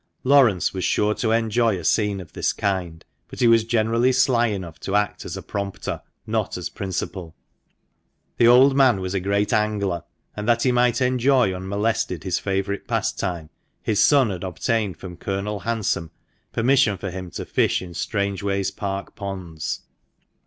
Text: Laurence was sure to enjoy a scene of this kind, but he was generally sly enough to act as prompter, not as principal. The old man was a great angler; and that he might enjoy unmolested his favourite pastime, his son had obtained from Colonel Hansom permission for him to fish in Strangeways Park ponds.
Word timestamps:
Laurence 0.23 0.73
was 0.73 0.83
sure 0.83 1.13
to 1.13 1.29
enjoy 1.31 1.77
a 1.77 1.83
scene 1.83 2.19
of 2.19 2.33
this 2.33 2.53
kind, 2.53 3.05
but 3.27 3.39
he 3.39 3.45
was 3.47 3.63
generally 3.63 4.11
sly 4.11 4.47
enough 4.47 4.79
to 4.79 4.95
act 4.95 5.25
as 5.25 5.37
prompter, 5.45 6.01
not 6.25 6.57
as 6.57 6.69
principal. 6.69 7.35
The 8.37 8.47
old 8.47 8.75
man 8.75 8.99
was 8.99 9.13
a 9.13 9.19
great 9.19 9.53
angler; 9.53 10.01
and 10.35 10.49
that 10.49 10.63
he 10.63 10.71
might 10.71 11.01
enjoy 11.01 11.53
unmolested 11.53 12.23
his 12.23 12.39
favourite 12.39 12.87
pastime, 12.87 13.51
his 13.83 13.99
son 13.99 14.31
had 14.31 14.43
obtained 14.43 14.97
from 14.97 15.17
Colonel 15.17 15.59
Hansom 15.59 16.09
permission 16.51 16.97
for 16.97 17.11
him 17.11 17.29
to 17.29 17.45
fish 17.45 17.79
in 17.79 17.93
Strangeways 17.93 18.71
Park 18.71 19.15
ponds. 19.15 19.81